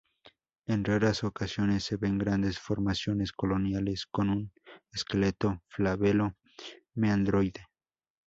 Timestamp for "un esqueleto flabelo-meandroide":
4.31-7.67